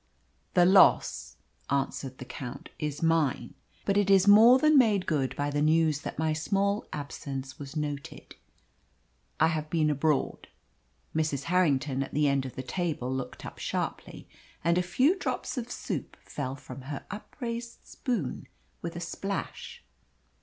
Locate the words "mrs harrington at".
11.15-12.15